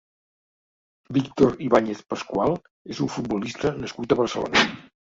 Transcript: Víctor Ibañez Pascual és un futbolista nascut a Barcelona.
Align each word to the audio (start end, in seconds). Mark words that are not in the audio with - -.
Víctor 1.17 1.61
Ibañez 1.67 2.01
Pascual 2.15 2.59
és 2.95 3.07
un 3.07 3.13
futbolista 3.19 3.79
nascut 3.87 4.15
a 4.15 4.21
Barcelona. 4.25 4.71